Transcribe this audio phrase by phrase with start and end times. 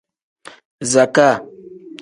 [0.91, 1.35] Zakaa.